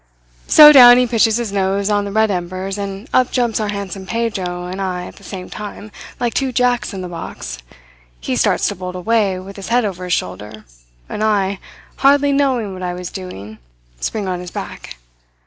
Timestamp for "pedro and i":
4.07-5.05